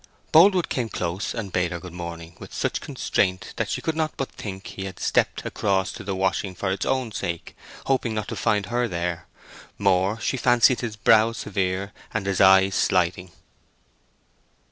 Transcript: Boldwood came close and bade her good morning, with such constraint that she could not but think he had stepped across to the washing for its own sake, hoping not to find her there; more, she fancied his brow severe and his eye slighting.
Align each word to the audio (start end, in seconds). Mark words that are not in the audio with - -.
Boldwood 0.31 0.67
came 0.67 0.89
close 0.89 1.31
and 1.35 1.53
bade 1.53 1.71
her 1.71 1.79
good 1.79 1.93
morning, 1.93 2.35
with 2.39 2.55
such 2.55 2.81
constraint 2.81 3.53
that 3.57 3.69
she 3.69 3.83
could 3.83 3.95
not 3.95 4.17
but 4.17 4.31
think 4.31 4.65
he 4.65 4.85
had 4.85 4.99
stepped 4.99 5.45
across 5.45 5.91
to 5.91 6.03
the 6.03 6.15
washing 6.15 6.55
for 6.55 6.71
its 6.71 6.87
own 6.87 7.11
sake, 7.11 7.55
hoping 7.85 8.15
not 8.15 8.27
to 8.29 8.35
find 8.35 8.65
her 8.65 8.87
there; 8.87 9.27
more, 9.77 10.19
she 10.19 10.37
fancied 10.37 10.79
his 10.81 10.95
brow 10.95 11.33
severe 11.33 11.93
and 12.15 12.25
his 12.25 12.41
eye 12.41 12.69
slighting. 12.71 13.31